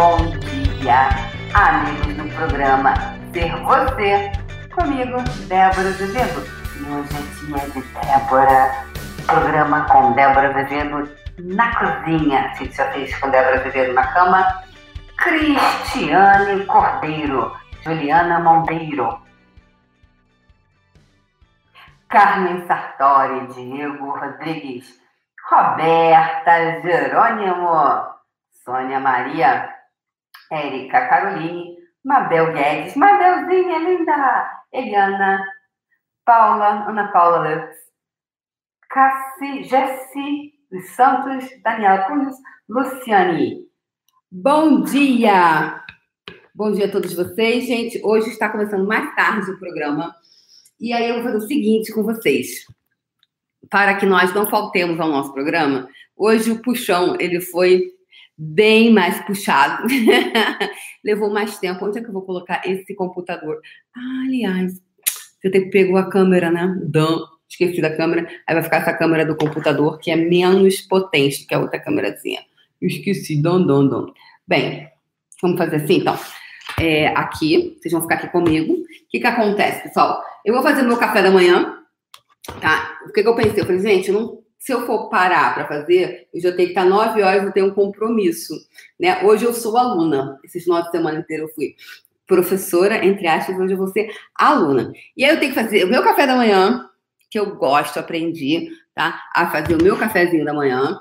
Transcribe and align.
bom 0.00 0.16
dia, 0.38 1.10
amigos 1.52 2.14
do 2.16 2.34
programa 2.34 2.94
Ser 3.34 3.54
Você, 3.64 4.32
comigo, 4.74 5.18
Débora 5.46 5.88
Azevedo. 5.90 6.40
E 6.74 6.82
hoje 6.90 7.16
é 7.18 7.44
dia 7.44 7.68
de 7.68 7.82
Débora, 7.82 8.86
programa 9.26 9.84
com 9.90 10.12
Débora 10.14 10.48
Azevedo 10.48 11.06
na 11.40 11.76
cozinha. 11.76 12.50
Se 12.54 12.64
já 12.70 12.90
fez 12.92 13.14
com 13.18 13.28
Débora 13.28 13.60
Azevedo 13.60 13.92
na 13.92 14.06
cama, 14.06 14.64
Cristiane 15.18 16.64
Cordeiro, 16.64 17.54
Juliana 17.82 18.40
Monteiro, 18.40 19.20
Carmen 22.08 22.66
Sartori, 22.66 23.48
Diego 23.48 24.18
Rodrigues, 24.18 24.98
Roberta 25.50 26.80
Jerônimo, 26.80 28.08
Sônia 28.64 28.98
Maria, 28.98 29.79
Érica 30.50 31.06
Caroline, 31.08 31.76
Mabel 32.04 32.52
Guedes, 32.52 32.96
Mabelzinha 32.96 33.78
linda, 33.78 34.62
Eliana, 34.72 35.44
Paula, 36.24 36.88
Ana 36.88 37.08
Paula 37.12 37.48
Lutz, 37.48 37.76
Cassi, 38.88 39.62
Jessi 39.62 40.52
dos 40.70 40.88
Santos, 40.90 41.48
Daniela 41.62 42.06
Cunhas, 42.06 42.36
Luciane. 42.68 43.64
Bom 44.30 44.82
dia! 44.82 45.84
Bom 46.52 46.72
dia 46.72 46.86
a 46.86 46.90
todos 46.90 47.14
vocês, 47.14 47.66
gente. 47.66 48.00
Hoje 48.04 48.30
está 48.30 48.48
começando 48.48 48.86
mais 48.86 49.14
tarde 49.14 49.52
o 49.52 49.58
programa. 49.58 50.12
E 50.80 50.92
aí 50.92 51.08
eu 51.08 51.14
vou 51.16 51.24
fazer 51.24 51.36
o 51.36 51.48
seguinte 51.48 51.92
com 51.92 52.02
vocês. 52.02 52.66
Para 53.70 53.94
que 53.94 54.04
nós 54.04 54.34
não 54.34 54.50
faltemos 54.50 54.98
ao 54.98 55.08
nosso 55.08 55.32
programa, 55.32 55.88
hoje 56.16 56.50
o 56.50 56.60
puxão, 56.60 57.16
ele 57.20 57.40
foi 57.40 57.92
bem 58.42 58.90
mais 58.90 59.20
puxado. 59.26 59.86
Levou 61.04 61.30
mais 61.30 61.58
tempo. 61.58 61.84
Onde 61.84 61.98
é 61.98 62.02
que 62.02 62.08
eu 62.08 62.12
vou 62.12 62.22
colocar 62.22 62.62
esse 62.64 62.94
computador? 62.94 63.60
Ah, 63.94 64.22
aliás, 64.24 64.80
você 65.38 65.50
tem 65.50 65.64
que 65.64 65.70
pegar 65.70 66.00
a 66.00 66.08
câmera, 66.08 66.50
né? 66.50 66.74
Dão. 66.84 67.20
Esqueci 67.46 67.82
da 67.82 67.94
câmera. 67.94 68.26
Aí 68.46 68.54
vai 68.54 68.62
ficar 68.62 68.78
essa 68.78 68.94
câmera 68.94 69.26
do 69.26 69.36
computador, 69.36 69.98
que 69.98 70.10
é 70.10 70.16
menos 70.16 70.80
potente 70.80 71.46
que 71.46 71.54
a 71.54 71.60
outra 71.60 71.78
câmerazinha. 71.78 72.40
Esqueci. 72.80 73.42
Dom, 73.42 73.66
dom, 73.66 73.86
dom. 73.86 74.12
Bem, 74.48 74.88
vamos 75.42 75.58
fazer 75.58 75.76
assim, 75.76 75.98
então. 75.98 76.18
É, 76.78 77.08
aqui, 77.08 77.76
vocês 77.78 77.92
vão 77.92 78.00
ficar 78.00 78.14
aqui 78.14 78.28
comigo. 78.28 78.72
O 78.72 78.86
que 79.10 79.20
que 79.20 79.26
acontece, 79.26 79.82
pessoal? 79.82 80.22
Eu 80.46 80.54
vou 80.54 80.62
fazer 80.62 80.82
meu 80.82 80.96
café 80.96 81.22
da 81.22 81.30
manhã, 81.30 81.76
tá? 82.60 82.98
O 83.06 83.12
que 83.12 83.22
que 83.22 83.28
eu 83.28 83.34
pensei? 83.34 83.60
Eu 83.60 83.66
falei, 83.66 83.82
gente, 83.82 84.10
não 84.10 84.39
se 84.60 84.72
eu 84.72 84.86
for 84.86 85.08
parar 85.08 85.54
para 85.54 85.66
fazer, 85.66 86.28
eu 86.34 86.40
já 86.40 86.52
tenho 86.52 86.68
que 86.68 86.74
estar 86.78 86.84
nove 86.84 87.22
horas, 87.22 87.42
eu 87.42 87.50
tenho 87.50 87.68
um 87.68 87.74
compromisso. 87.74 88.54
Né? 89.00 89.24
Hoje 89.24 89.46
eu 89.46 89.54
sou 89.54 89.76
aluna, 89.78 90.38
esses 90.44 90.66
nove 90.66 90.90
semanas 90.90 91.20
inteiras 91.20 91.48
eu 91.48 91.54
fui 91.54 91.74
professora, 92.26 93.04
entre 93.04 93.26
aspas, 93.26 93.58
hoje 93.58 93.72
eu 93.72 93.78
vou 93.78 93.88
ser 93.88 94.14
aluna. 94.34 94.92
E 95.16 95.24
aí 95.24 95.30
eu 95.30 95.40
tenho 95.40 95.52
que 95.52 95.60
fazer 95.60 95.84
o 95.84 95.88
meu 95.88 96.02
café 96.02 96.26
da 96.26 96.36
manhã, 96.36 96.86
que 97.30 97.38
eu 97.38 97.56
gosto, 97.56 97.98
aprendi, 97.98 98.70
tá? 98.94 99.20
A 99.34 99.50
fazer 99.50 99.74
o 99.74 99.82
meu 99.82 99.96
cafezinho 99.96 100.44
da 100.44 100.52
manhã. 100.52 101.00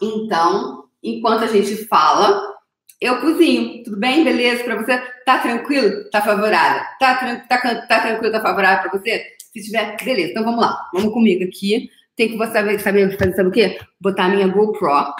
Então, 0.00 0.84
enquanto 1.02 1.42
a 1.42 1.48
gente 1.48 1.84
fala, 1.86 2.54
eu 3.00 3.20
cozinho. 3.20 3.82
Tudo 3.82 3.98
bem? 3.98 4.22
Beleza? 4.22 4.62
Para 4.62 4.76
você? 4.76 4.98
Tá 5.26 5.38
tranquilo? 5.38 6.08
Tá 6.10 6.22
favorável? 6.22 6.82
Tá, 7.00 7.36
tá, 7.48 7.86
tá 7.86 8.00
tranquilo? 8.00 8.32
Tá 8.32 8.40
favorável 8.40 8.88
para 8.88 8.98
você? 8.98 9.26
Se 9.52 9.62
tiver, 9.64 9.96
beleza. 10.02 10.30
Então 10.30 10.44
vamos 10.44 10.60
lá. 10.60 10.88
Vamos 10.94 11.12
comigo 11.12 11.44
aqui 11.44 11.90
tem 12.16 12.28
que 12.28 12.36
você 12.36 12.52
saber, 12.52 12.78
saber 12.80 13.16
fazer, 13.16 13.34
sabe 13.34 13.48
o 13.48 13.52
quê? 13.52 13.80
Botar 14.00 14.26
a 14.26 14.28
minha 14.28 14.48
GoPro. 14.48 15.14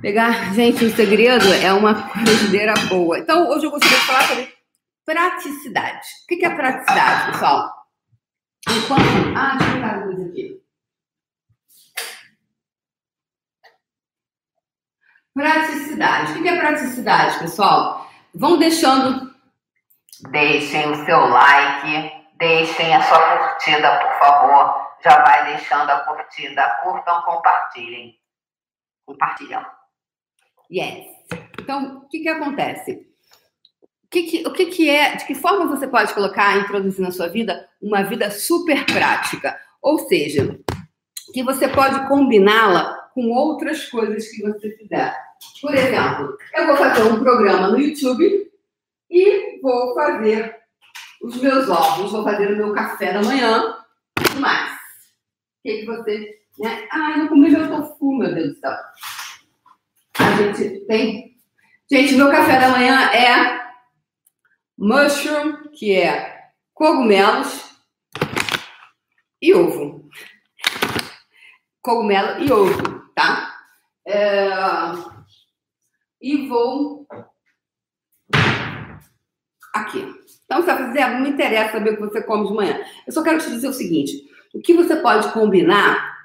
Pegar, 0.00 0.54
gente, 0.54 0.84
o 0.84 0.94
segredo 0.94 1.52
é 1.52 1.72
uma 1.72 2.08
frigideira 2.10 2.74
boa. 2.88 3.18
Então, 3.18 3.48
hoje 3.50 3.66
eu 3.66 3.70
gostaria 3.70 3.98
de 3.98 4.04
falar 4.04 4.22
sobre 4.22 4.54
praticidade. 5.04 6.06
O 6.24 6.26
que 6.26 6.44
é 6.44 6.50
praticidade, 6.50 7.32
pessoal? 7.32 7.72
Enquanto. 8.68 9.02
Ah, 9.36 9.56
deixa 9.56 9.72
eu 9.72 9.80
botar 9.80 9.94
a 9.94 10.04
luz 10.04 10.20
aqui. 10.28 10.62
Praticidade. 15.34 16.32
O 16.32 16.42
que 16.42 16.48
é 16.48 16.58
praticidade, 16.58 17.38
pessoal? 17.38 18.10
Vão 18.34 18.58
deixando. 18.58 19.28
Deixem 20.30 20.90
o 20.90 21.04
seu 21.06 21.18
like, 21.28 22.12
deixem 22.38 22.94
a 22.94 23.02
sua 23.02 23.38
curtida, 23.38 24.00
por 24.00 24.18
favor 24.18 24.87
já 25.02 25.22
vai 25.22 25.52
deixando 25.52 25.90
a 25.90 26.00
curtida. 26.00 26.68
Curtam, 26.82 27.22
compartilhem. 27.22 28.18
Compartilham. 29.06 29.64
Yes. 30.70 31.06
Então, 31.60 31.98
o 31.98 32.08
que, 32.08 32.20
que 32.20 32.28
acontece? 32.28 33.06
O 34.04 34.08
que, 34.10 34.22
que, 34.22 34.46
o 34.46 34.52
que, 34.52 34.66
que 34.66 34.90
é, 34.90 35.16
de 35.16 35.26
que 35.26 35.34
forma 35.34 35.66
você 35.66 35.86
pode 35.86 36.14
colocar, 36.14 36.56
introduzir 36.56 37.02
na 37.02 37.10
sua 37.10 37.28
vida 37.28 37.68
uma 37.80 38.02
vida 38.02 38.30
super 38.30 38.86
prática? 38.86 39.58
Ou 39.82 39.98
seja, 39.98 40.58
que 41.32 41.42
você 41.42 41.68
pode 41.68 42.08
combiná-la 42.08 43.10
com 43.14 43.30
outras 43.30 43.86
coisas 43.86 44.28
que 44.28 44.42
você 44.42 44.70
fizer. 44.76 45.14
Por 45.60 45.74
exemplo, 45.74 46.36
eu 46.54 46.66
vou 46.66 46.76
fazer 46.76 47.02
um 47.02 47.20
programa 47.20 47.68
no 47.68 47.78
YouTube 47.78 48.50
e 49.10 49.60
vou 49.60 49.94
fazer 49.94 50.56
os 51.22 51.36
meus 51.40 51.68
ovos, 51.68 52.12
vou 52.12 52.24
fazer 52.24 52.52
o 52.52 52.56
meu 52.56 52.72
café 52.72 53.12
da 53.12 53.22
manhã 53.22 53.76
e 54.34 54.38
mais 54.38 54.77
que, 55.62 55.78
que 55.78 55.86
você. 55.86 56.38
Né? 56.58 56.88
Ah, 56.90 57.16
não 57.16 57.28
comi 57.28 57.50
meu 57.50 57.68
tofu, 57.68 58.16
meu 58.16 58.34
Deus 58.34 58.54
do 58.54 58.60
céu. 58.60 58.76
A 60.18 60.36
gente 60.36 60.86
tem. 60.86 61.36
Gente, 61.90 62.14
meu 62.16 62.30
café 62.30 62.58
da 62.60 62.68
manhã 62.68 63.10
é 63.12 63.58
mushroom, 64.76 65.70
que 65.72 65.94
é 65.94 66.50
cogumelos 66.74 67.68
e 69.40 69.54
ovo. 69.54 70.08
Cogumelo 71.80 72.44
e 72.44 72.52
ovo, 72.52 73.10
tá? 73.14 73.54
É... 74.06 74.48
E 76.20 76.48
vou 76.48 77.06
aqui. 79.74 80.14
Então, 80.44 80.60
você 80.60 80.66
vai 80.66 80.78
fazer, 80.78 81.06
não 81.08 81.20
me 81.20 81.30
interessa 81.30 81.72
saber 81.72 81.90
o 81.90 81.96
que 81.96 82.02
você 82.02 82.22
come 82.22 82.48
de 82.48 82.54
manhã. 82.54 82.84
Eu 83.06 83.12
só 83.12 83.22
quero 83.22 83.38
te 83.38 83.50
dizer 83.50 83.68
o 83.68 83.72
seguinte: 83.72 84.12
o 84.54 84.60
que 84.60 84.74
você 84.74 84.96
pode 84.96 85.32
combinar? 85.32 86.16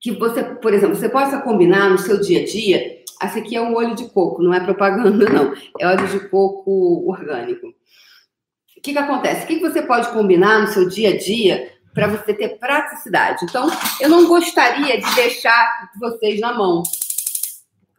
Que 0.00 0.12
você, 0.12 0.42
por 0.42 0.72
exemplo, 0.72 0.96
você 0.96 1.08
possa 1.08 1.40
combinar 1.40 1.90
no 1.90 1.98
seu 1.98 2.20
dia 2.20 2.40
a 2.40 2.44
dia. 2.44 3.02
Esse 3.22 3.38
aqui 3.38 3.56
é 3.56 3.60
um 3.62 3.74
óleo 3.74 3.94
de 3.94 4.08
coco, 4.08 4.42
não 4.42 4.52
é 4.52 4.60
propaganda, 4.60 5.28
não. 5.30 5.54
É 5.78 5.86
óleo 5.86 6.08
de 6.08 6.28
coco 6.28 7.08
orgânico. 7.08 7.68
O 7.68 8.82
que, 8.82 8.92
que 8.92 8.98
acontece? 8.98 9.44
O 9.44 9.46
que, 9.46 9.60
que 9.60 9.70
você 9.70 9.80
pode 9.80 10.08
combinar 10.08 10.60
no 10.60 10.66
seu 10.66 10.88
dia 10.88 11.10
a 11.10 11.16
dia 11.16 11.72
para 11.94 12.08
você 12.08 12.34
ter 12.34 12.58
praticidade? 12.58 13.44
Então, 13.44 13.70
eu 14.00 14.08
não 14.08 14.26
gostaria 14.26 15.00
de 15.00 15.14
deixar 15.14 15.90
vocês 16.00 16.40
na 16.40 16.52
mão. 16.52 16.82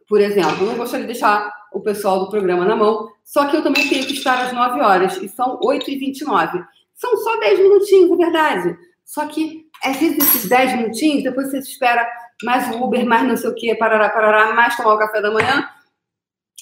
Por 0.06 0.20
exemplo, 0.20 0.58
eu 0.60 0.66
não 0.66 0.76
gostaria 0.76 1.06
de 1.06 1.12
deixar 1.12 1.50
o 1.72 1.80
pessoal 1.80 2.20
do 2.20 2.30
programa 2.30 2.66
na 2.66 2.76
mão, 2.76 3.08
só 3.24 3.46
que 3.46 3.56
eu 3.56 3.62
também 3.62 3.88
tenho 3.88 4.06
que 4.06 4.12
estar 4.12 4.44
às 4.44 4.52
9 4.52 4.80
horas, 4.80 5.16
e 5.16 5.28
são 5.28 5.58
8h29. 5.60 6.64
São 6.94 7.16
só 7.16 7.40
10 7.40 7.58
minutinhos, 7.60 8.12
é 8.12 8.16
verdade. 8.16 8.78
Só 9.04 9.26
que, 9.26 9.66
às 9.82 9.96
vezes, 9.98 10.18
esses 10.18 10.48
10 10.48 10.76
minutinhos, 10.76 11.22
depois 11.22 11.50
você 11.50 11.58
espera 11.58 12.08
mais 12.42 12.74
o 12.74 12.82
Uber, 12.82 13.06
mais 13.06 13.26
não 13.26 13.36
sei 13.36 13.50
o 13.50 13.54
quê, 13.54 13.74
parará, 13.74 14.08
parará, 14.08 14.54
mais 14.54 14.76
tomar 14.76 14.94
o 14.94 14.98
café 14.98 15.20
da 15.20 15.30
manhã, 15.30 15.68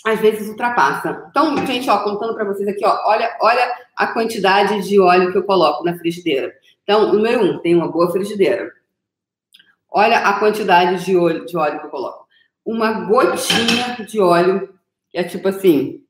às 0.05 0.21
vezes 0.21 0.49
ultrapassa. 0.49 1.27
Então, 1.31 1.57
gente, 1.67 1.89
ó, 1.89 2.03
contando 2.03 2.35
para 2.35 2.45
vocês 2.45 2.69
aqui, 2.69 2.85
ó, 2.85 3.09
olha, 3.09 3.37
olha 3.41 3.73
a 3.97 4.09
quantidade 4.09 4.83
de 4.87 4.99
óleo 4.99 5.31
que 5.31 5.39
eu 5.39 5.45
coloco 5.45 5.85
na 5.85 5.97
frigideira. 5.97 6.53
Então, 6.83 7.13
número 7.13 7.45
um, 7.45 7.59
tem 7.61 7.75
uma 7.75 7.91
boa 7.91 8.11
frigideira. 8.11 8.71
Olha 9.89 10.19
a 10.19 10.39
quantidade 10.39 11.05
de 11.05 11.17
óleo, 11.17 11.45
de 11.45 11.57
óleo 11.57 11.79
que 11.79 11.87
eu 11.87 11.91
coloco. 11.91 12.27
Uma 12.65 13.07
gotinha 13.07 14.05
de 14.07 14.21
óleo, 14.21 14.75
que 15.11 15.19
é 15.19 15.25
tipo 15.25 15.49
assim, 15.49 16.03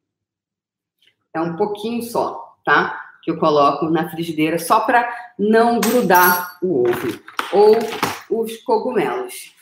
é 1.35 1.41
um 1.41 1.57
pouquinho 1.57 2.03
só, 2.03 2.57
tá? 2.65 3.02
Que 3.23 3.31
eu 3.31 3.39
coloco 3.39 3.87
na 3.87 4.11
frigideira 4.11 4.59
só 4.59 4.81
para 4.81 5.09
não 5.39 5.81
grudar 5.81 6.59
o 6.61 6.83
ovo 6.83 7.21
ou 7.53 8.43
os 8.43 8.57
cogumelos. 8.59 9.55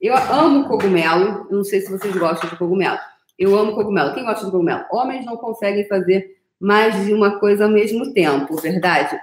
Eu 0.00 0.16
amo 0.16 0.68
cogumelo, 0.68 1.46
eu 1.50 1.56
não 1.56 1.64
sei 1.64 1.80
se 1.80 1.90
vocês 1.90 2.16
gostam 2.16 2.48
de 2.48 2.56
cogumelo. 2.56 2.98
Eu 3.38 3.58
amo 3.58 3.74
cogumelo. 3.74 4.14
Quem 4.14 4.24
gosta 4.24 4.44
de 4.44 4.50
cogumelo? 4.50 4.84
Homens 4.90 5.24
não 5.24 5.36
conseguem 5.36 5.86
fazer 5.86 6.36
mais 6.60 7.04
de 7.04 7.12
uma 7.12 7.38
coisa 7.40 7.64
ao 7.64 7.70
mesmo 7.70 8.12
tempo, 8.12 8.56
verdade? 8.56 9.18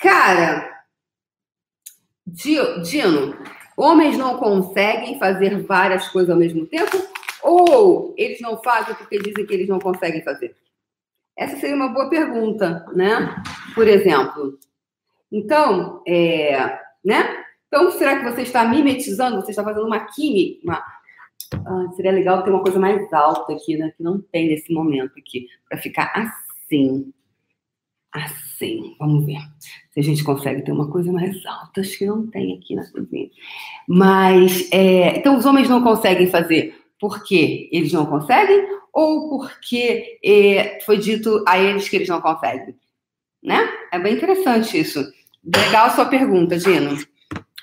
Cara, 0.00 0.74
Dino, 2.26 3.36
homens 3.76 4.16
não 4.16 4.38
conseguem 4.38 5.18
fazer 5.18 5.62
várias 5.62 6.08
coisas 6.08 6.30
ao 6.30 6.36
mesmo 6.36 6.66
tempo 6.66 6.96
ou 7.42 8.14
eles 8.16 8.40
não 8.40 8.60
fazem 8.62 8.94
porque 8.94 9.18
dizem 9.18 9.46
que 9.46 9.54
eles 9.54 9.68
não 9.68 9.78
conseguem 9.78 10.22
fazer? 10.22 10.56
Essa 11.36 11.56
seria 11.56 11.76
uma 11.76 11.88
boa 11.88 12.08
pergunta, 12.08 12.84
né? 12.94 13.42
Por 13.74 13.88
exemplo. 13.88 14.58
Então, 15.32 16.02
é, 16.06 16.78
né? 17.04 17.44
Então, 17.66 17.90
será 17.90 18.18
que 18.18 18.30
você 18.30 18.42
está 18.42 18.64
mimetizando? 18.64 19.40
Você 19.40 19.50
está 19.50 19.64
fazendo 19.64 19.86
uma 19.86 20.00
química, 20.06 20.60
uma, 20.62 20.82
Ah, 21.66 21.92
seria 21.96 22.12
legal 22.12 22.42
ter 22.42 22.50
uma 22.50 22.62
coisa 22.62 22.78
mais 22.78 23.12
alta 23.12 23.52
aqui, 23.52 23.76
né? 23.76 23.92
Que 23.96 24.02
não 24.02 24.20
tem 24.20 24.48
nesse 24.48 24.72
momento 24.72 25.12
aqui, 25.18 25.48
para 25.68 25.78
ficar 25.78 26.12
assim. 26.14 27.12
Assim, 28.12 28.94
vamos 29.00 29.26
ver 29.26 29.40
se 29.90 29.98
a 29.98 30.02
gente 30.02 30.22
consegue 30.22 30.62
ter 30.62 30.70
uma 30.70 30.88
coisa 30.88 31.12
mais 31.12 31.44
alta. 31.44 31.80
Acho 31.80 31.98
que 31.98 32.06
não 32.06 32.28
tem 32.28 32.56
aqui 32.56 32.76
na 32.76 32.88
cozinha. 32.88 33.28
Mas, 33.88 34.70
é, 34.70 35.18
então, 35.18 35.36
os 35.36 35.44
homens 35.44 35.68
não 35.68 35.82
conseguem 35.82 36.28
fazer 36.28 36.80
porque 37.00 37.68
eles 37.72 37.92
não 37.92 38.06
conseguem 38.06 38.68
ou 38.94 39.28
porque 39.28 40.20
é, 40.24 40.78
foi 40.86 40.98
dito 40.98 41.44
a 41.48 41.58
eles 41.58 41.88
que 41.88 41.96
eles 41.96 42.08
não 42.08 42.20
conseguem? 42.20 42.76
Né? 43.42 43.68
É 43.92 43.98
bem 43.98 44.14
interessante 44.14 44.78
isso. 44.78 45.04
Legal 45.44 45.90
sua 45.90 46.06
pergunta, 46.06 46.58
Gino. 46.58 46.96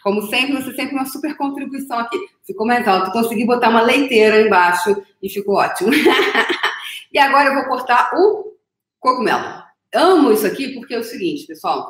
Como 0.04 0.24
sempre, 0.24 0.62
você 0.62 0.76
sempre 0.76 0.94
uma 0.94 1.06
super 1.06 1.38
contribuição 1.38 1.98
aqui. 2.00 2.18
Ficou 2.46 2.68
mais 2.68 2.86
alto. 2.88 3.12
Consegui 3.12 3.46
botar 3.46 3.70
uma 3.70 3.82
leiteira 3.82 4.42
embaixo 4.42 5.02
e 5.24 5.30
ficou 5.30 5.56
ótimo. 5.56 5.92
e 7.14 7.18
agora 7.18 7.50
eu 7.50 7.56
vou 7.56 7.66
cortar 7.66 8.12
o 8.14 8.58
cogumelo. 9.00 9.64
Amo 9.94 10.32
isso 10.32 10.46
aqui 10.46 10.74
porque 10.74 10.94
é 10.94 11.00
o 11.00 11.04
seguinte, 11.04 11.48
pessoal. 11.48 11.90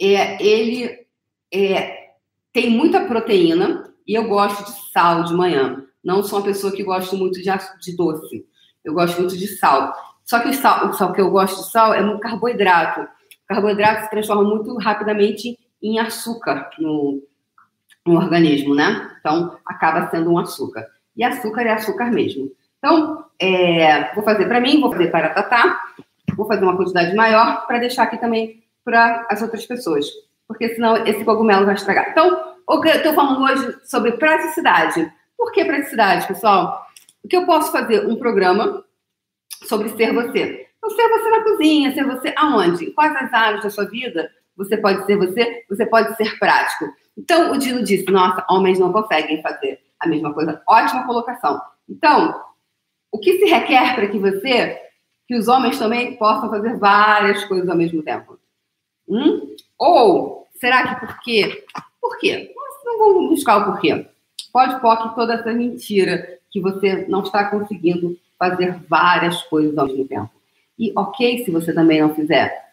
É, 0.00 0.42
ele 0.42 1.06
é, 1.52 2.14
tem 2.52 2.70
muita 2.70 3.04
proteína 3.04 3.94
e 4.06 4.14
eu 4.14 4.26
gosto 4.26 4.64
de 4.64 4.90
sal 4.92 5.24
de 5.24 5.34
manhã. 5.34 5.84
Não 6.02 6.22
sou 6.22 6.38
uma 6.38 6.44
pessoa 6.44 6.72
que 6.72 6.82
gosta 6.82 7.14
muito 7.16 7.40
de, 7.40 7.50
de 7.80 7.96
doce. 7.96 8.46
Eu 8.84 8.94
gosto 8.94 9.18
muito 9.20 9.36
de 9.36 9.46
sal. 9.46 9.94
Só 10.24 10.40
que 10.40 10.48
o 10.48 10.54
sal, 10.54 10.88
o 10.88 10.92
sal 10.92 11.12
que 11.12 11.20
eu 11.20 11.30
gosto 11.30 11.64
de 11.64 11.70
sal 11.70 11.94
é 11.94 12.02
muito 12.02 12.20
carboidrato. 12.20 13.00
O 13.00 13.46
carboidrato 13.46 14.04
se 14.04 14.10
transforma 14.10 14.44
muito 14.44 14.76
rapidamente 14.78 15.58
em 15.82 15.98
açúcar 15.98 16.70
no, 16.78 17.22
no 18.06 18.16
organismo, 18.16 18.74
né? 18.74 19.10
Então, 19.20 19.56
acaba 19.66 20.08
sendo 20.10 20.30
um 20.30 20.38
açúcar. 20.38 20.86
E 21.16 21.22
açúcar 21.22 21.62
é 21.62 21.72
açúcar 21.72 22.10
mesmo. 22.10 22.50
Então, 22.78 23.24
é, 23.38 24.14
vou 24.14 24.24
fazer 24.24 24.46
para 24.46 24.60
mim, 24.60 24.80
vou 24.80 24.90
fazer 24.92 25.10
para 25.10 25.28
a 25.28 25.30
Tatá, 25.30 25.80
vou 26.36 26.46
fazer 26.46 26.64
uma 26.64 26.76
quantidade 26.76 27.14
maior 27.14 27.66
para 27.66 27.78
deixar 27.78 28.04
aqui 28.04 28.18
também 28.18 28.62
para 28.84 29.26
as 29.30 29.40
outras 29.42 29.64
pessoas. 29.66 30.06
Porque 30.46 30.74
senão 30.74 30.96
esse 31.06 31.24
cogumelo 31.24 31.64
vai 31.64 31.74
estragar. 31.74 32.10
Então, 32.10 32.54
o 32.66 32.80
que 32.80 32.88
eu 32.88 32.94
estou 32.94 33.14
falando 33.14 33.42
hoje 33.42 33.78
sobre 33.84 34.12
praticidade. 34.12 35.10
Por 35.36 35.52
que 35.52 35.64
praticidade, 35.64 36.26
pessoal? 36.26 36.86
Porque 37.24 37.38
eu 37.38 37.46
posso 37.46 37.72
fazer 37.72 38.06
um 38.06 38.16
programa 38.16 38.84
sobre 39.62 39.88
ser 39.88 40.12
você. 40.12 40.68
Então, 40.76 40.90
ser 40.90 41.08
você 41.08 41.30
na 41.30 41.42
cozinha, 41.42 41.94
ser 41.94 42.04
você 42.04 42.34
aonde? 42.36 42.84
Em 42.84 42.92
quais 42.92 43.16
as 43.16 43.32
áreas 43.32 43.62
da 43.62 43.70
sua 43.70 43.86
vida 43.86 44.30
você 44.54 44.76
pode 44.76 45.06
ser 45.06 45.16
você, 45.16 45.64
você 45.66 45.86
pode 45.86 46.14
ser 46.16 46.38
prático. 46.38 46.84
Então, 47.16 47.50
o 47.50 47.56
Dino 47.56 47.82
disse: 47.82 48.04
nossa, 48.10 48.44
homens 48.50 48.78
não 48.78 48.92
conseguem 48.92 49.40
fazer 49.40 49.80
a 49.98 50.06
mesma 50.06 50.34
coisa. 50.34 50.62
Ótima 50.68 51.06
colocação. 51.06 51.58
Então, 51.88 52.38
o 53.10 53.18
que 53.18 53.38
se 53.38 53.46
requer 53.46 53.94
para 53.94 54.06
que 54.06 54.18
você, 54.18 54.78
que 55.26 55.34
os 55.34 55.48
homens 55.48 55.78
também 55.78 56.18
possam 56.18 56.50
fazer 56.50 56.76
várias 56.76 57.42
coisas 57.44 57.70
ao 57.70 57.76
mesmo 57.76 58.02
tempo? 58.02 58.38
Hum? 59.08 59.56
Ou 59.78 60.46
será 60.56 60.94
que 60.94 61.06
por 61.06 61.20
quê? 61.20 61.64
Por 62.02 62.18
quê? 62.18 62.52
Não 62.84 62.98
vamos 62.98 63.30
buscar 63.30 63.56
o 63.56 63.72
porquê. 63.72 64.06
Pode 64.52 64.78
pôr 64.82 65.14
toda 65.14 65.34
essa 65.34 65.54
mentira 65.54 66.38
que 66.54 66.60
você 66.60 67.04
não 67.08 67.24
está 67.24 67.50
conseguindo 67.50 68.16
fazer 68.38 68.76
várias 68.88 69.42
coisas 69.42 69.76
ao 69.76 69.88
mesmo 69.88 70.06
tempo. 70.06 70.30
E 70.78 70.92
ok 70.94 71.44
se 71.44 71.50
você 71.50 71.74
também 71.74 72.00
não 72.00 72.14
fizer. 72.14 72.64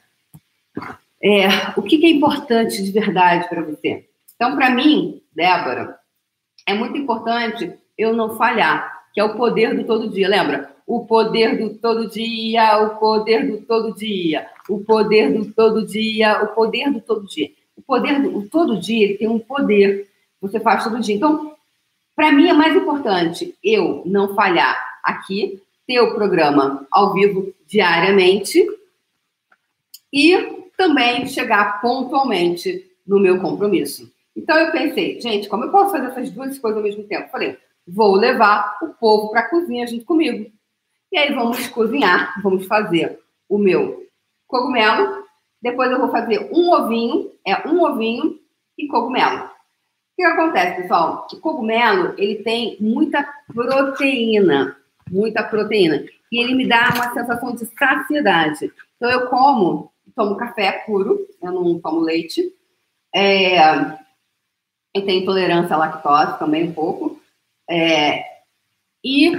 É, 1.24 1.48
o 1.75 1.81
que, 1.81 2.06
é 2.06 2.10
importante 2.12 2.83
de 2.83 2.92
verdade 2.92 3.50
para 3.50 3.63
você? 3.63 4.07
Então, 4.36 4.56
para 4.56 4.69
mim, 4.69 5.19
Débora, 5.36 5.98
é 6.68 6.75
muito 6.75 6.95
importante 6.95 7.74
eu 7.98 8.13
não 8.13 8.38
falhar, 8.38 9.01
que 9.16 9.19
é 9.19 9.24
o 9.24 9.36
poder 9.36 9.75
do 9.75 9.84
todo 9.84 10.12
dia. 10.12 10.30
Lembra? 10.30 10.75
O 10.86 11.07
poder 11.07 11.57
do 11.57 11.74
todo 11.75 12.07
dia, 12.07 12.77
o 12.84 13.00
poder 13.00 13.48
do 13.48 13.66
todo 13.66 13.95
dia, 13.95 14.48
o 14.69 14.80
poder 14.80 15.34
do 15.34 15.51
todo 15.54 15.88
dia, 15.88 16.44
o 16.44 16.48
poder 16.50 16.92
do 16.92 17.01
todo 17.01 17.27
dia. 17.27 17.50
O 17.75 17.81
poder 17.81 18.22
do 18.22 18.48
todo 18.48 18.80
dia, 18.80 19.18
tem 19.18 19.27
um 19.27 19.39
poder. 19.39 20.07
Você 20.39 20.60
faz 20.60 20.84
todo 20.84 21.00
dia. 21.00 21.16
Então, 21.16 21.50
para 22.16 22.31
mim 22.31 22.50
é 22.50 22.54
mais 22.54 22.75
importante 22.75 23.56
eu 23.63 24.04
não 24.06 24.36
falhar 24.36 25.00
aqui, 25.04 25.62
ter 25.88 26.00
o 26.00 26.13
programa 26.13 26.88
ao 26.92 27.13
vivo 27.13 27.54
diariamente 27.68 28.66
e 30.12 30.38
também 30.78 31.28
chegar 31.28 31.81
pontualmente 31.81 32.90
no 33.06 33.19
meu 33.19 33.40
compromisso. 33.40 34.12
Então 34.36 34.58
eu 34.58 34.72
pensei, 34.72 35.19
gente, 35.19 35.50
como 35.50 35.66
eu 35.66 35.72
posso 35.72 35.92
fazer 35.92 36.08
essas 36.08 36.31
duas 36.31 36.58
coisas 36.58 36.78
ao 36.78 36.84
mesmo 36.84 37.04
tempo? 37.04 37.30
Falei, 37.30 37.58
vou 37.88 38.16
levar 38.16 38.78
o 38.81 38.88
povo 38.90 39.30
para 39.30 39.42
a 39.42 39.50
cozinha 39.50 39.86
junto 39.88 40.06
comigo. 40.06 40.52
E 41.12 41.18
aí 41.18 41.34
vamos 41.34 41.68
cozinhar, 41.68 42.42
vamos 42.42 42.66
fazer 42.66 43.19
o 43.50 43.58
meu 43.58 44.08
cogumelo. 44.48 45.24
Depois 45.62 45.92
eu 45.92 46.00
vou 46.00 46.10
fazer 46.10 46.50
um 46.54 46.72
ovinho, 46.72 47.31
é 47.46 47.68
um 47.68 47.84
ovinho 47.84 48.40
e 48.78 48.88
cogumelo. 48.88 49.50
Que 50.22 50.26
acontece, 50.28 50.84
pessoal? 50.84 51.26
O 51.34 51.38
cogumelo, 51.38 52.14
ele 52.16 52.44
tem 52.44 52.78
muita 52.80 53.28
proteína, 53.52 54.78
muita 55.10 55.42
proteína. 55.42 56.06
E 56.32 56.44
ele 56.44 56.54
me 56.54 56.70
dá 56.70 56.92
uma 56.94 57.12
sensação 57.12 57.56
de 57.56 57.66
saciedade. 57.66 58.72
Então 58.96 59.10
eu 59.10 59.28
como 59.30 59.92
tomo 60.16 60.38
café 60.38 60.84
puro, 60.86 61.28
eu 61.42 61.52
não 61.52 61.80
tomo 61.80 62.02
leite. 62.02 62.54
É, 63.12 63.80
eu 64.94 65.04
tenho 65.04 65.24
intolerância 65.24 65.76
à 65.76 65.80
lactose 65.80 66.38
também 66.38 66.70
um 66.70 66.72
pouco. 66.72 67.20
É, 67.68 68.24
e 69.04 69.32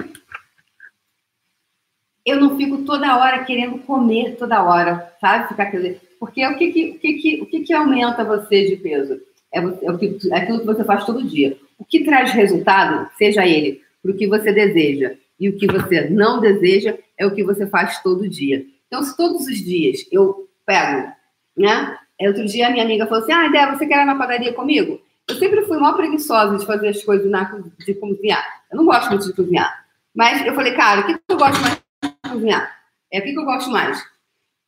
eu 2.27 2.41
não 2.41 2.57
fico 2.57 2.79
toda 2.79 3.19
hora 3.19 3.45
querendo 3.45 3.79
comer 3.79 4.35
toda 4.35 4.65
hora, 4.65 5.15
sabe? 5.21 5.47
Ficar 5.47 5.71
porque 6.19 6.45
o 6.45 6.59
que 6.59 6.73
que, 6.73 6.91
o 6.91 6.99
que, 6.99 7.13
que, 7.15 7.41
o 7.43 7.47
que, 7.47 7.61
que 7.61 7.73
aumenta 7.73 8.25
você 8.25 8.67
de 8.67 8.77
peso? 8.79 9.21
É, 9.53 9.59
é, 9.59 9.91
o 9.91 9.99
que, 9.99 10.19
é 10.31 10.37
aquilo 10.37 10.61
que 10.61 10.67
você 10.67 10.85
faz 10.85 11.05
todo 11.05 11.23
dia. 11.25 11.57
O 11.79 11.85
que 11.85 12.05
traz 12.05 12.33
resultado, 12.33 13.11
seja 13.17 13.47
ele 13.47 13.83
para 14.03 14.13
o 14.13 14.17
que 14.17 14.27
você 14.27 14.53
deseja 14.53 15.15
e 15.39 15.49
o 15.49 15.57
que 15.57 15.67
você 15.67 16.09
não 16.09 16.41
deseja, 16.41 16.97
é 17.19 17.27
o 17.27 17.35
que 17.35 17.43
você 17.43 17.67
faz 17.67 18.01
todo 18.03 18.29
dia. 18.29 18.65
Então, 18.87 19.03
se 19.03 19.17
todos 19.17 19.47
os 19.47 19.57
dias 19.57 20.07
eu 20.11 20.49
pego, 20.65 21.13
né? 21.57 21.99
Outro 22.21 22.45
dia 22.47 22.69
a 22.69 22.71
minha 22.71 22.85
amiga 22.85 23.07
falou 23.07 23.23
assim: 23.23 23.33
Ah, 23.33 23.49
Débora, 23.49 23.77
você 23.77 23.87
quer 23.87 24.03
ir 24.03 24.07
na 24.07 24.15
padaria 24.17 24.53
comigo? 24.53 25.01
Eu 25.29 25.37
sempre 25.37 25.63
fui 25.63 25.77
uma 25.77 25.97
preguiçosa 25.97 26.59
de 26.59 26.67
fazer 26.67 26.89
as 26.89 27.03
coisas 27.03 27.31
na, 27.31 27.45
de 27.85 27.95
cozinhar. 27.95 28.45
Eu 28.71 28.77
não 28.77 28.85
gosto 28.85 29.09
muito 29.09 29.27
de 29.27 29.33
cozinhar. 29.33 29.85
Mas 30.15 30.45
eu 30.45 30.55
falei, 30.55 30.75
cara, 30.75 31.01
o 31.01 31.07
que 31.07 31.21
eu 31.29 31.39
gosto 31.39 31.61
mais 31.63 31.81
de 32.03 32.31
cozinhar? 32.31 32.77
É 33.11 33.21
o 33.21 33.23
que 33.23 33.35
eu 33.35 33.45
gosto 33.45 33.71
mais? 33.71 34.05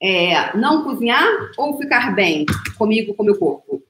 É, 0.03 0.57
não 0.57 0.85
cozinhar 0.85 1.27
ou 1.57 1.79
ficar 1.79 2.15
bem 2.15 2.47
comigo, 2.77 3.15
com 3.15 3.25
meu 3.25 3.39
corpo? 3.39 3.83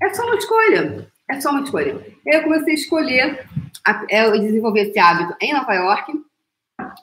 É 0.00 0.12
só 0.14 0.24
uma 0.24 0.36
escolha. 0.36 1.08
É 1.28 1.40
só 1.40 1.50
uma 1.50 1.62
escolha. 1.62 2.00
Eu 2.24 2.42
comecei 2.42 2.72
a 2.72 2.74
escolher, 2.74 3.46
é, 4.08 4.26
eu 4.26 4.40
desenvolvi 4.40 4.80
esse 4.80 4.98
hábito 4.98 5.34
em 5.40 5.52
Nova 5.52 5.74
York. 5.74 6.12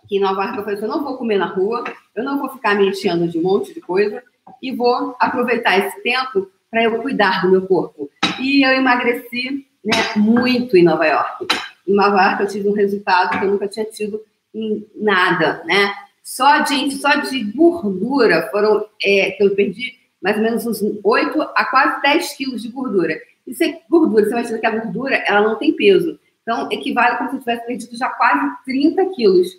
Que 0.07 0.17
em 0.17 0.19
Nova 0.19 0.43
York 0.43 0.57
eu 0.57 0.63
falei 0.63 0.77
assim, 0.77 0.85
eu 0.85 0.91
não 0.91 1.03
vou 1.03 1.17
comer 1.17 1.37
na 1.37 1.47
rua, 1.47 1.83
eu 2.15 2.23
não 2.23 2.39
vou 2.39 2.49
ficar 2.49 2.75
me 2.75 2.87
enchendo 2.87 3.27
de 3.27 3.37
um 3.37 3.43
monte 3.43 3.73
de 3.73 3.81
coisa 3.81 4.23
e 4.61 4.71
vou 4.71 5.15
aproveitar 5.19 5.77
esse 5.77 6.01
tempo 6.01 6.49
para 6.69 6.83
eu 6.83 7.01
cuidar 7.01 7.41
do 7.41 7.51
meu 7.51 7.67
corpo. 7.67 8.09
E 8.39 8.65
eu 8.65 8.71
emagreci 8.71 9.67
né, 9.83 9.93
muito 10.15 10.77
em 10.77 10.83
Nova 10.83 11.05
York. 11.05 11.47
Em 11.87 11.93
Nova 11.93 12.21
York 12.23 12.43
eu 12.43 12.47
tive 12.47 12.69
um 12.69 12.73
resultado 12.73 13.37
que 13.37 13.45
eu 13.45 13.51
nunca 13.51 13.67
tinha 13.67 13.85
tido 13.85 14.21
em 14.53 14.87
nada, 14.95 15.63
né? 15.65 15.93
Só, 16.23 16.63
gente, 16.65 16.95
só 16.95 17.15
de 17.15 17.43
gordura 17.43 18.49
foram, 18.49 18.85
é, 19.03 19.31
que 19.31 19.43
eu 19.43 19.53
perdi 19.55 19.99
mais 20.23 20.37
ou 20.37 20.43
menos 20.43 20.65
uns 20.65 20.81
8 21.03 21.41
a 21.41 21.65
quase 21.65 22.01
10 22.01 22.37
quilos 22.37 22.61
de 22.61 22.69
gordura. 22.69 23.19
Isso 23.45 23.61
é 23.61 23.81
gordura, 23.89 24.23
você 24.23 24.31
imagina 24.31 24.57
que 24.57 24.65
a 24.65 24.79
gordura, 24.79 25.15
ela 25.27 25.41
não 25.41 25.57
tem 25.57 25.75
peso. 25.75 26.17
Então, 26.41 26.69
equivale 26.71 27.17
como 27.17 27.31
se 27.31 27.39
tivesse 27.39 27.65
perdido 27.65 27.97
já 27.97 28.09
quase 28.09 28.49
30 28.65 29.05
quilos 29.13 29.49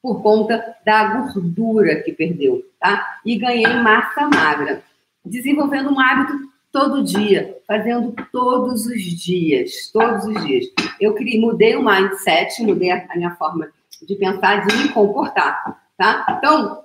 por 0.00 0.22
conta 0.22 0.76
da 0.84 1.14
gordura 1.14 2.02
que 2.02 2.12
perdeu, 2.12 2.64
tá? 2.78 3.18
E 3.24 3.36
ganhei 3.36 3.66
massa 3.66 4.28
magra. 4.28 4.82
Desenvolvendo 5.24 5.90
um 5.90 5.98
hábito 5.98 6.34
todo 6.70 7.02
dia, 7.02 7.56
fazendo 7.66 8.14
todos 8.30 8.86
os 8.86 9.00
dias, 9.00 9.90
todos 9.92 10.26
os 10.26 10.44
dias. 10.44 10.66
Eu 11.00 11.14
criei, 11.14 11.40
mudei 11.40 11.74
o 11.74 11.84
mindset, 11.84 12.62
mudei 12.62 12.90
a, 12.90 13.06
minha 13.16 13.34
forma 13.36 13.68
de 14.06 14.14
pensar, 14.16 14.66
de 14.66 14.76
me 14.76 14.88
comportar, 14.90 15.80
tá? 15.96 16.36
Então, 16.36 16.83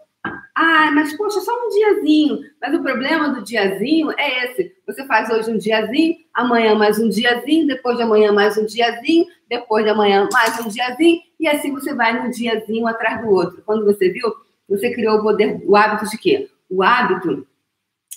mas 0.99 1.15
poxa, 1.15 1.39
só 1.39 1.51
um 1.53 1.69
diazinho. 1.69 2.39
Mas 2.61 2.75
o 2.75 2.83
problema 2.83 3.29
do 3.29 3.41
diazinho 3.41 4.11
é 4.17 4.45
esse. 4.45 4.75
Você 4.85 5.05
faz 5.05 5.29
hoje 5.29 5.49
um 5.49 5.57
diazinho, 5.57 6.17
amanhã 6.33 6.75
mais 6.75 6.99
um 6.99 7.07
diazinho, 7.07 7.67
depois 7.67 7.95
de 7.95 8.03
amanhã 8.03 8.33
mais 8.33 8.57
um 8.57 8.65
diazinho, 8.65 9.25
depois 9.49 9.85
de 9.85 9.91
amanhã 9.91 10.27
mais 10.31 10.59
um 10.59 10.67
diazinho, 10.67 11.21
e 11.39 11.47
assim 11.47 11.71
você 11.71 11.93
vai 11.93 12.21
num 12.21 12.29
diazinho 12.29 12.85
atrás 12.85 13.21
do 13.21 13.29
outro. 13.29 13.63
Quando 13.65 13.85
você 13.85 14.09
viu, 14.09 14.29
você 14.67 14.93
criou 14.93 15.19
o 15.19 15.21
poder, 15.21 15.63
o 15.65 15.73
hábito 15.77 16.09
de 16.09 16.17
quê? 16.17 16.49
O 16.69 16.83
hábito 16.83 17.47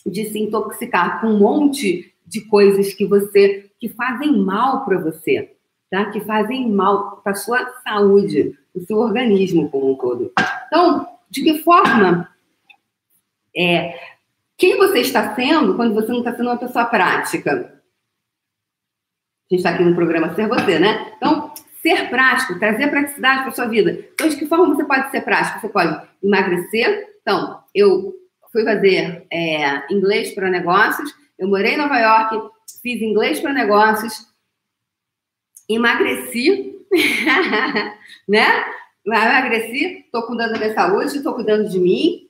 de 0.05 0.25
se 0.25 0.41
intoxicar 0.41 1.21
com 1.21 1.29
um 1.29 1.39
monte 1.39 2.13
de 2.27 2.41
coisas 2.43 2.93
que 2.95 3.07
você 3.07 3.71
que 3.79 3.89
fazem 3.91 4.37
mal 4.39 4.85
para 4.85 4.99
você. 4.99 5.53
tá? 5.89 6.07
que 6.07 6.21
fazem 6.21 6.69
mal 6.69 7.21
para 7.23 7.35
sua 7.35 7.65
saúde, 7.85 8.59
o 8.75 8.81
seu 8.81 8.97
organismo 8.99 9.71
como 9.71 9.93
um 9.93 9.95
todo. 9.95 10.33
Então, 10.67 11.07
de 11.31 11.45
que 11.45 11.63
forma 11.63 12.33
é, 13.57 13.99
quem 14.57 14.77
você 14.77 15.01
está 15.01 15.35
sendo 15.35 15.75
quando 15.75 15.95
você 15.95 16.09
não 16.09 16.19
está 16.19 16.35
sendo 16.35 16.49
uma 16.49 16.59
pessoa 16.59 16.85
prática? 16.85 17.53
A 19.51 19.55
gente 19.55 19.59
está 19.61 19.71
aqui 19.71 19.83
no 19.83 19.95
programa 19.95 20.35
Ser 20.35 20.49
Você, 20.49 20.79
né? 20.79 21.13
Então, 21.17 21.53
ser 21.83 22.09
prático, 22.09 22.59
trazer 22.59 22.89
praticidade 22.89 23.43
para 23.43 23.51
sua 23.51 23.67
vida. 23.67 24.07
Então, 24.15 24.29
de 24.29 24.37
que 24.37 24.47
forma 24.47 24.75
você 24.75 24.85
pode 24.85 25.11
ser 25.11 25.21
prático? 25.23 25.61
Você 25.61 25.69
pode 25.69 26.01
emagrecer. 26.23 27.17
Então, 27.21 27.61
eu 27.75 28.15
fui 28.53 28.65
fazer 28.65 29.27
é, 29.33 29.93
inglês 29.93 30.35
para 30.35 30.51
negócios, 30.51 31.13
eu 31.39 31.49
morei 31.49 31.75
em 31.75 31.79
Nova 31.79 31.99
York, 31.99 32.51
fiz 32.83 33.01
inglês 33.01 33.41
para 33.41 33.53
negócios, 33.53 34.27
emagreci, 35.69 36.77
né? 38.29 38.65
Emagreci, 39.05 40.05
estou 40.05 40.23
cuidando 40.23 40.53
da 40.53 40.59
minha 40.59 40.75
saúde, 40.75 41.17
estou 41.17 41.35
cuidando 41.35 41.69
de 41.69 41.81
mim. 41.81 42.29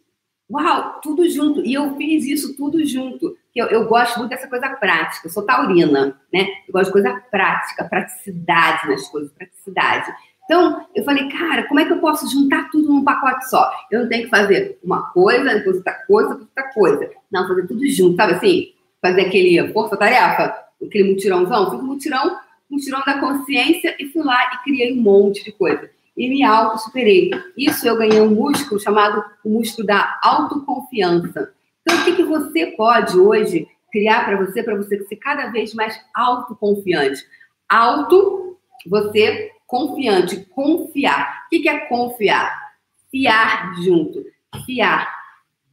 Uau, 0.52 1.00
tudo 1.02 1.28
junto. 1.28 1.64
E 1.64 1.72
eu 1.72 1.96
fiz 1.96 2.26
isso 2.26 2.56
tudo 2.56 2.84
junto. 2.84 3.36
Eu, 3.54 3.66
eu 3.68 3.86
gosto 3.86 4.18
muito 4.18 4.30
dessa 4.30 4.48
coisa 4.48 4.68
prática. 4.70 5.26
Eu 5.26 5.30
sou 5.30 5.44
taurina, 5.44 6.18
né? 6.32 6.46
Eu 6.68 6.72
gosto 6.72 6.86
de 6.86 6.92
coisa 6.92 7.22
prática, 7.30 7.84
praticidade 7.84 8.88
nas 8.88 9.08
coisas, 9.08 9.32
praticidade. 9.32 10.12
Então, 10.44 10.86
eu 10.94 11.04
falei, 11.04 11.28
cara, 11.28 11.66
como 11.66 11.80
é 11.80 11.84
que 11.86 11.92
eu 11.92 12.00
posso 12.00 12.30
juntar 12.30 12.68
tudo 12.70 12.92
num 12.92 13.04
pacote 13.04 13.48
só? 13.48 13.72
Eu 13.90 14.02
não 14.02 14.08
tenho 14.08 14.24
que 14.24 14.30
fazer 14.30 14.78
uma 14.84 15.10
coisa, 15.12 15.54
depois 15.54 15.76
outra 15.76 15.94
coisa, 16.06 16.30
outra 16.34 16.72
coisa. 16.74 17.10
Não, 17.30 17.48
fazer 17.48 17.66
tudo 17.66 17.86
junto, 17.88 18.16
sabe 18.16 18.34
assim? 18.34 18.72
Fazer 19.00 19.22
aquele 19.22 19.72
força-tarefa, 19.72 20.54
aquele 20.84 21.12
mutirãozão. 21.12 21.70
Fiz 21.70 21.80
um 21.80 21.86
mutirão 21.86 22.36
um 22.72 22.76
tirão 22.78 23.02
da 23.04 23.18
consciência 23.18 23.94
e 23.98 24.06
fui 24.06 24.22
lá 24.22 24.54
e 24.54 24.64
criei 24.64 24.92
um 24.98 25.02
monte 25.02 25.44
de 25.44 25.52
coisa. 25.52 25.90
E 26.16 26.28
me 26.28 26.42
auto-superei. 26.42 27.30
Isso 27.56 27.86
eu 27.86 27.96
ganhei 27.96 28.20
um 28.20 28.34
músculo 28.34 28.80
chamado 28.80 29.24
o 29.44 29.48
músculo 29.48 29.86
da 29.86 30.18
autoconfiança. 30.22 31.52
Então, 31.80 32.00
o 32.00 32.04
que, 32.04 32.16
que 32.16 32.24
você 32.24 32.66
pode 32.66 33.18
hoje 33.18 33.66
criar 33.90 34.24
para 34.24 34.36
você, 34.36 34.62
para 34.62 34.76
você 34.76 35.02
ser 35.04 35.16
cada 35.16 35.50
vez 35.50 35.74
mais 35.74 35.98
autoconfiante? 36.14 37.24
Auto, 37.68 38.58
você 38.86 39.50
confiante, 39.66 40.44
confiar. 40.50 41.44
O 41.46 41.48
que, 41.48 41.60
que 41.60 41.68
é 41.68 41.86
confiar? 41.86 42.74
Fiar 43.10 43.74
junto. 43.82 44.22
Fiar. 44.66 45.10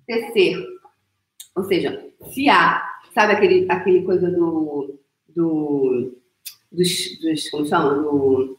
Tecer. 0.08 0.58
Ou 1.56 1.64
seja, 1.66 2.06
fiar. 2.34 3.02
Sabe 3.14 3.34
aquele, 3.34 3.66
aquele 3.70 4.04
coisa 4.04 4.30
do, 4.32 4.98
do 5.28 6.20
dos, 6.72 7.20
dos 7.20 7.50
como 7.50 7.66
chama? 7.66 7.96
Do 7.96 8.59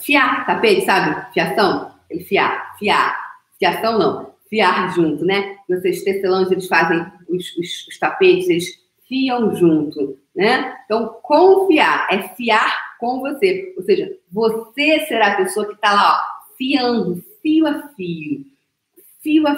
fiar, 0.00 0.46
tapete, 0.46 0.84
sabe? 0.84 1.32
Fiação? 1.32 1.92
Ele 2.10 2.24
fiar, 2.24 2.76
fiar. 2.78 3.24
Fiação 3.58 3.98
não, 3.98 4.34
fiar 4.48 4.94
junto, 4.94 5.24
né? 5.24 5.56
Vocês 5.68 6.02
tecelãs, 6.02 6.50
eles 6.50 6.68
fazem 6.68 7.04
os, 7.28 7.56
os, 7.56 7.86
os 7.88 7.98
tapetes, 7.98 8.48
eles 8.48 8.84
fiam 9.08 9.54
junto, 9.54 10.18
né? 10.34 10.76
Então, 10.84 11.18
confiar 11.22 12.08
é 12.10 12.22
fiar 12.34 12.96
com 12.98 13.20
você. 13.20 13.74
Ou 13.76 13.82
seja, 13.82 14.10
você 14.30 15.00
será 15.06 15.32
a 15.32 15.36
pessoa 15.36 15.66
que 15.66 15.74
está 15.74 15.92
lá, 15.92 16.12
ó, 16.12 16.56
fiando, 16.56 17.22
fio 17.42 17.66
a 17.66 17.88
fio. 17.88 18.44
Fio 19.22 19.46
a 19.46 19.52